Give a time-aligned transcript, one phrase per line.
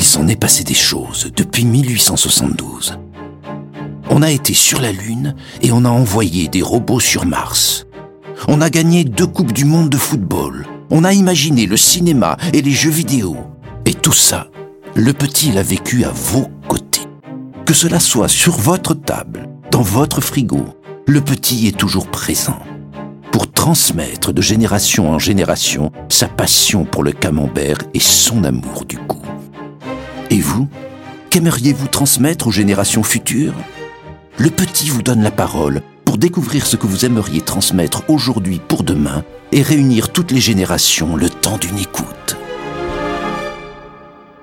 [0.00, 2.98] Il s'en est passé des choses depuis 1872.
[4.08, 7.84] On a été sur la Lune et on a envoyé des robots sur Mars.
[8.48, 10.66] On a gagné deux Coupes du Monde de football.
[10.88, 13.36] On a imaginé le cinéma et les jeux vidéo.
[13.84, 14.46] Et tout ça,
[14.94, 17.06] le petit l'a vécu à vos côtés.
[17.66, 20.64] Que cela soit sur votre table, dans votre frigo,
[21.06, 22.58] le petit est toujours présent
[23.32, 28.96] pour transmettre de génération en génération sa passion pour le camembert et son amour du
[28.96, 29.19] goût.
[30.30, 30.68] Et vous,
[31.30, 33.54] qu'aimeriez-vous transmettre aux générations futures?
[34.38, 38.84] Le petit vous donne la parole pour découvrir ce que vous aimeriez transmettre aujourd'hui pour
[38.84, 42.36] demain et réunir toutes les générations le temps d'une écoute.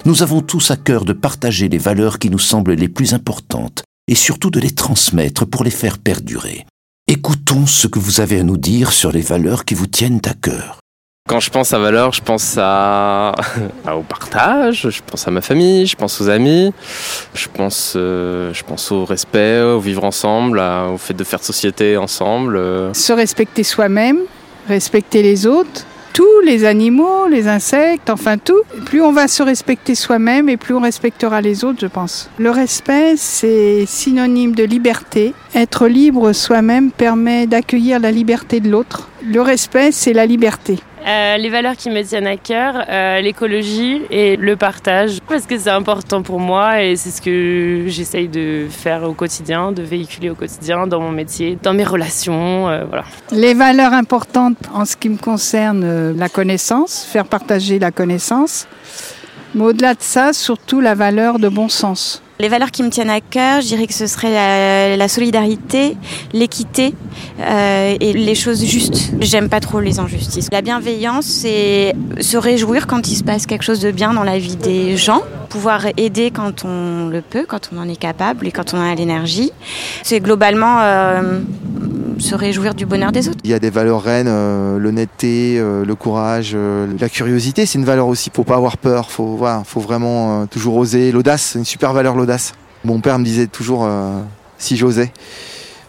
[0.06, 3.84] Nous avons tous à cœur de partager les valeurs qui nous semblent les plus importantes
[4.10, 6.66] et surtout de les transmettre pour les faire perdurer.
[7.08, 10.34] Écoutons ce que vous avez à nous dire sur les valeurs qui vous tiennent à
[10.34, 10.80] cœur.
[11.28, 15.98] Quand je pense à valeurs, je pense au partage, je pense à ma famille, je
[15.98, 16.74] pense aux amis,
[17.34, 21.98] je pense, euh, je pense au respect, au vivre ensemble, au fait de faire société
[21.98, 22.56] ensemble.
[22.56, 22.94] Euh.
[22.94, 24.20] Se respecter soi-même,
[24.70, 28.62] respecter les autres, tous les animaux, les insectes, enfin tout.
[28.86, 32.30] Plus on va se respecter soi-même et plus on respectera les autres, je pense.
[32.40, 35.34] Le respect, c'est synonyme de liberté.
[35.54, 39.10] Être libre soi-même permet d'accueillir la liberté de l'autre.
[39.24, 40.80] Le respect, c'est la liberté.
[41.08, 45.58] Euh, les valeurs qui me tiennent à cœur, euh, l'écologie et le partage, parce que
[45.58, 50.30] c'est important pour moi et c'est ce que j'essaye de faire au quotidien, de véhiculer
[50.30, 52.68] au quotidien dans mon métier, dans mes relations.
[52.68, 52.84] Euh.
[53.32, 58.68] Les valeurs importantes en ce qui me concerne, la connaissance, faire partager la connaissance,
[59.56, 62.22] mais au-delà de ça, surtout la valeur de bon sens.
[62.40, 65.98] Les valeurs qui me tiennent à cœur, je dirais que ce serait la, solidarité,
[66.34, 66.94] l'équité
[67.40, 69.12] euh, et les choses justes.
[69.22, 70.48] J'aime pas trop les injustices.
[70.52, 74.38] La bienveillance, c'est se réjouir quand il se passe quelque chose de bien dans la
[74.38, 78.52] vie des gens, pouvoir aider quand on le peut, quand on en est capable et
[78.52, 79.52] quand on a l'énergie.
[80.04, 81.40] C'est globalement euh,
[82.22, 83.40] se réjouir du bonheur des autres.
[83.44, 87.78] Il y a des valeurs reines, euh, l'honnêteté, euh, le courage, euh, la curiosité, c'est
[87.78, 88.32] une valeur aussi.
[88.34, 91.12] Faut pas avoir peur, faut, voilà, faut vraiment toujours oser.
[91.12, 92.54] L'audace, c'est une super valeur, l'audace.
[92.84, 93.90] Mon père me disait toujours
[94.58, 95.12] si j'osais.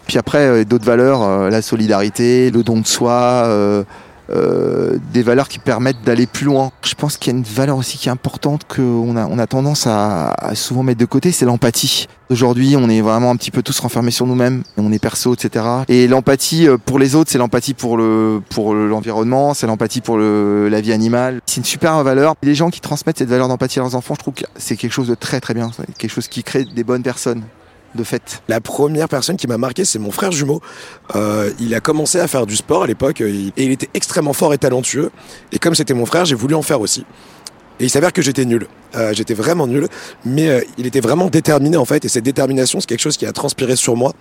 [0.07, 3.85] Puis après, d'autres valeurs, la solidarité, le don de soi
[4.31, 6.71] euh, des valeurs qui permettent d'aller plus loin.
[6.83, 9.47] Je pense qu'il y a une valeur aussi qui est importante qu'on a, on a
[9.47, 12.07] tendance à, souvent mettre de côté, c'est l'empathie.
[12.29, 15.65] Aujourd'hui, on est vraiment un petit peu tous renfermés sur nous-mêmes, on est perso, etc.
[15.87, 20.17] Et l'empathie euh, pour les autres, c'est l'empathie pour le pour l'environnement, c'est l'empathie pour
[20.17, 21.41] le, la vie animale.
[21.45, 22.35] C'est une super valeur.
[22.43, 24.93] Les gens qui transmettent cette valeur d'empathie à leurs enfants, je trouve que c'est quelque
[24.93, 27.41] chose de très très bien, quelque chose qui crée des bonnes personnes
[27.95, 30.61] de fait La première personne qui m'a marqué, c'est mon frère jumeau.
[31.15, 34.53] Euh, il a commencé à faire du sport à l'époque et il était extrêmement fort
[34.53, 35.11] et talentueux.
[35.51, 37.05] Et comme c'était mon frère, j'ai voulu en faire aussi.
[37.79, 38.67] Et il s'avère que j'étais nul.
[38.95, 39.87] Euh, j'étais vraiment nul,
[40.25, 42.03] mais euh, il était vraiment déterminé en fait.
[42.03, 44.13] Et cette détermination, c'est quelque chose qui a transpiré sur moi.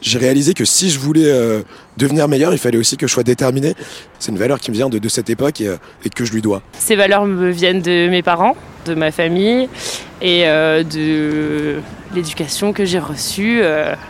[0.00, 1.62] J'ai réalisé que si je voulais euh,
[1.98, 3.74] devenir meilleur, il fallait aussi que je sois déterminé.
[4.18, 5.70] C'est une valeur qui me vient de, de cette époque et,
[6.04, 6.62] et, que je lui dois.
[6.78, 8.56] Ces valeurs me viennent de mes parents,
[8.86, 9.68] de ma famille
[10.22, 11.80] et de
[12.14, 13.60] l'éducation que j'ai reçue.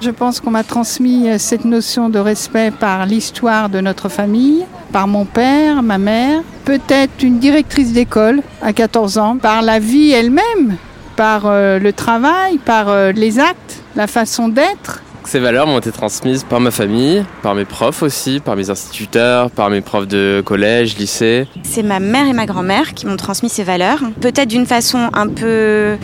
[0.02, 5.08] Je pense qu'on m'a transmis cette notion de respect par l'histoire de notre famille, par
[5.08, 10.76] mon père, ma mère, peut-être une directrice d'école à 14 ans, par la vie elle-même,
[11.16, 15.02] par euh, le travail, par euh, les actes, la façon d'être.
[15.24, 19.50] Ces valeurs m'ont été transmises par ma famille, par mes profs aussi, par mes instituteurs,
[19.50, 21.46] par mes profs de collège, lycée.
[21.62, 25.28] C'est ma mère et ma grand-mère qui m'ont transmis ces valeurs, peut-être d'une façon un
[25.28, 25.96] peu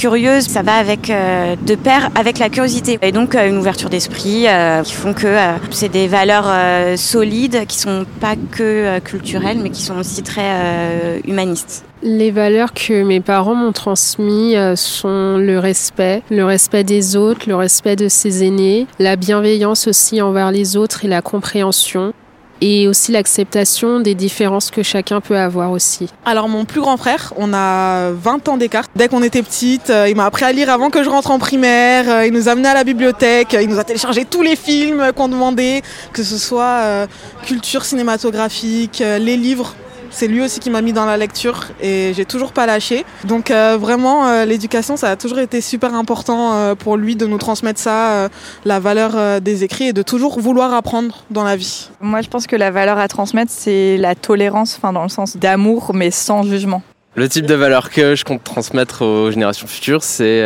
[0.00, 4.46] curieuse, ça va avec euh, de pair avec la curiosité et donc une ouverture d'esprit
[4.84, 5.36] qui font que
[5.70, 6.50] c'est des valeurs
[6.98, 11.84] solides qui sont pas que culturelles mais qui sont aussi très humanistes.
[12.02, 17.46] Les valeurs que mes parents m'ont transmises euh, sont le respect, le respect des autres,
[17.46, 22.14] le respect de ses aînés, la bienveillance aussi envers les autres et la compréhension
[22.60, 26.08] et aussi l'acceptation des différences que chacun peut avoir aussi.
[26.24, 28.84] Alors mon plus grand frère, on a 20 ans d'écart.
[28.96, 31.38] Dès qu'on était petite, euh, il m'a appris à lire avant que je rentre en
[31.38, 34.56] primaire, euh, il nous a amenés à la bibliothèque, il nous a téléchargé tous les
[34.56, 35.82] films qu'on demandait,
[36.12, 37.06] que ce soit
[37.44, 39.74] culture cinématographique, les livres
[40.10, 43.04] c'est lui aussi qui m'a mis dans la lecture et j'ai toujours pas lâché.
[43.24, 47.26] Donc euh, vraiment, euh, l'éducation, ça a toujours été super important euh, pour lui de
[47.26, 48.28] nous transmettre ça,
[48.64, 51.90] la valeur des écrits et de toujours vouloir apprendre dans la vie.
[52.00, 55.36] Moi, je pense que la valeur à transmettre, c'est la tolérance, enfin dans le sens
[55.36, 56.82] d'amour, mais sans jugement.
[57.14, 60.42] Le type de valeur que je compte transmettre aux générations futures, c'est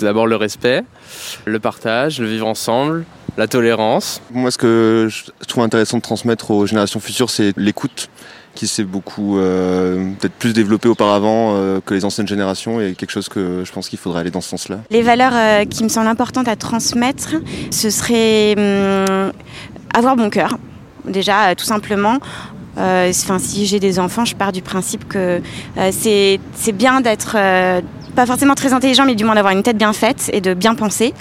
[0.00, 0.82] d'abord le respect,
[1.44, 3.04] le partage, le vivre ensemble,
[3.36, 4.20] la tolérance.
[4.32, 8.10] Moi, ce que je trouve intéressant de transmettre aux générations futures, c'est l'écoute
[8.58, 13.12] qui s'est beaucoup euh, peut-être plus développé auparavant euh, que les anciennes générations et quelque
[13.12, 14.80] chose que je pense qu'il faudrait aller dans ce sens-là.
[14.90, 17.36] Les valeurs euh, qui me semblent importantes à transmettre,
[17.70, 19.32] ce serait hum,
[19.94, 20.58] avoir bon cœur.
[21.04, 22.18] Déjà, tout simplement.
[23.38, 25.40] Si j'ai des enfants, je pars du principe que
[25.90, 26.38] c'est
[26.72, 27.36] bien d'être
[28.18, 30.74] pas forcément très intelligent, mais du moins d'avoir une tête bien faite et de bien
[30.74, 31.14] penser,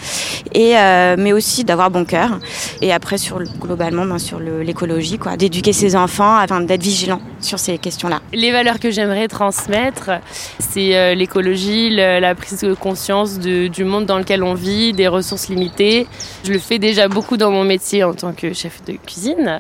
[0.56, 2.40] et, euh, mais aussi d'avoir bon cœur.
[2.82, 7.78] Et après, sur, globalement, ben, sur l'écologie, d'éduquer ses enfants, afin d'être vigilant sur ces
[7.78, 8.20] questions-là.
[8.34, 10.10] Les valeurs que j'aimerais transmettre,
[10.58, 15.50] c'est euh, l'écologie, la prise de conscience du monde dans lequel on vit, des ressources
[15.50, 16.08] limitées.
[16.46, 19.60] Je le fais déjà beaucoup dans mon métier en tant que chef de cuisine.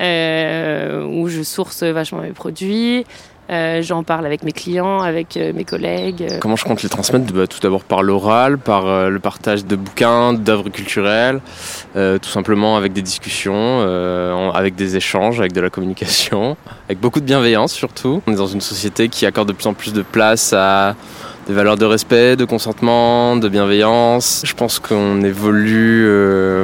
[0.00, 3.04] Euh, où je source vachement mes produits,
[3.50, 6.38] euh, j'en parle avec mes clients, avec euh, mes collègues.
[6.40, 7.32] Comment je compte les transmettre?
[7.32, 11.40] Bah, Tout d'abord par l'oral, par euh, le partage de bouquins, d'œuvres culturelles,
[11.94, 13.80] tout simplement avec des discussions,
[14.54, 16.56] avec des échanges, avec de la communication,
[16.86, 18.22] avec beaucoup de bienveillance surtout.
[18.26, 20.94] On est dans une société qui accorde de plus en plus de place à
[21.46, 24.42] des valeurs de respect, de consentement, de bienveillance.
[24.44, 26.06] Je pense qu'on évolue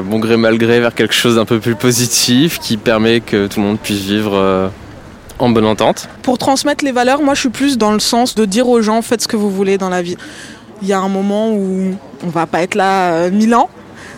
[0.05, 3.61] bon gré mal gré vers quelque chose d'un peu plus positif qui permet que tout
[3.61, 4.71] le monde puisse vivre
[5.39, 6.09] en bonne entente.
[6.23, 9.03] Pour transmettre les valeurs, moi je suis plus dans le sens de dire aux gens
[9.03, 10.17] faites ce que vous voulez dans la vie.
[10.83, 11.95] Il y a un moment où
[12.25, 13.69] on va pas être là euh, mille ans.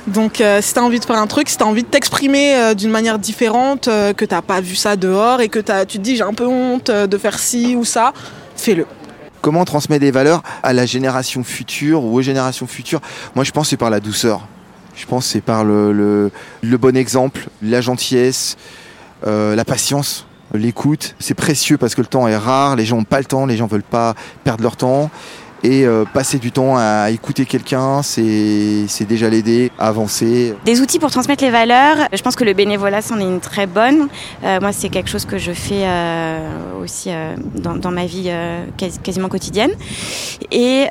[0.07, 1.89] Donc euh, si tu as envie de faire un truc, si tu as envie de
[1.89, 6.03] t'exprimer euh, d'une manière différente, que tu pas vu ça dehors et que tu te
[6.03, 8.13] dis j'ai un peu honte de faire ci ou ça,
[8.57, 8.87] fais-le.
[9.41, 13.01] Comment transmettre des valeurs à la génération future ou aux générations futures?
[13.35, 14.47] Moi je pense que c'est par la douceur.
[14.95, 16.31] Je pense que c'est par le,
[16.63, 18.57] bon exemple, la gentillesse,
[19.25, 21.15] la patience l'écoute.
[21.19, 23.57] C'est précieux parce que le temps est rare, les gens n'ont pas le temps, les
[23.57, 24.15] gens veulent pas
[24.45, 25.11] perdre leur temps.
[25.67, 30.55] Et euh, passer du temps à écouter quelqu'un, c'est déjà l'aider à avancer.
[30.65, 33.67] Des outils pour transmettre les valeurs, je pense que le bénévolat, c'en est une très
[33.67, 34.07] bonne.
[34.45, 36.39] Euh, moi, c'est quelque chose que je fais euh,
[36.81, 37.11] aussi
[37.57, 38.31] dans, ma vie
[39.03, 39.73] quasiment quotidienne.
[40.53, 40.87] Et,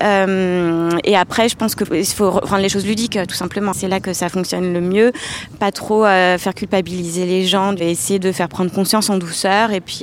[1.06, 3.72] et après, je pense qu'il faut rendre les choses ludiques, tout simplement.
[3.72, 5.13] C'est là que ça fonctionne le mieux.
[5.57, 10.01] Pas trop faire culpabiliser les gens, essayer de faire prendre conscience en douceur et puis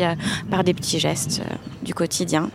[0.50, 1.42] par des petits gestes
[1.82, 2.48] du quotidien.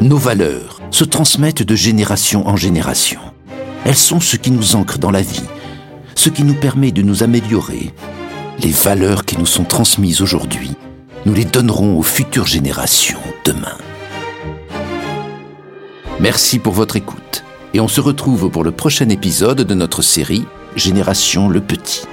[0.00, 3.18] Nos valeurs se transmettent de génération en génération.
[3.84, 5.42] Elles sont ce qui nous ancre dans la vie,
[6.14, 7.92] ce qui nous permet de nous améliorer.
[8.62, 10.70] Les valeurs qui nous sont transmises aujourd'hui,
[11.26, 13.76] nous les donnerons aux futures générations demain.
[16.20, 17.42] Merci pour votre écoute
[17.74, 20.44] et on se retrouve pour le prochain épisode de notre série
[20.76, 22.06] Génération le Petit.